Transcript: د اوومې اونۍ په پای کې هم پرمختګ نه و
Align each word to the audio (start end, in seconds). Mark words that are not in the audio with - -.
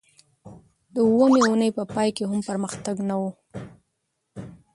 د 0.93 0.95
اوومې 1.07 1.41
اونۍ 1.49 1.69
په 1.77 1.83
پای 1.93 2.09
کې 2.15 2.23
هم 2.29 2.39
پرمختګ 2.49 2.95
نه 3.09 3.15
و 3.21 3.23